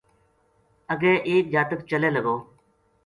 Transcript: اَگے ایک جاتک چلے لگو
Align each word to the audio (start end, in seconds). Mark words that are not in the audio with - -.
اَگے 0.93 1.13
ایک 1.29 1.43
جاتک 1.53 1.79
چلے 1.89 2.09
لگو 2.15 2.35